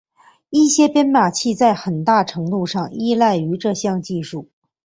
[0.49, 4.49] 一些编码器在很大程度上依赖于这项技术。